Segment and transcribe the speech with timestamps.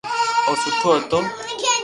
[0.47, 1.19] او سٺو ھتو